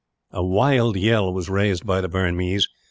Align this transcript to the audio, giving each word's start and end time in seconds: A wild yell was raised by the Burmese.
A 0.31 0.43
wild 0.43 0.97
yell 0.97 1.31
was 1.31 1.47
raised 1.47 1.85
by 1.85 2.01
the 2.01 2.07
Burmese. 2.09 2.67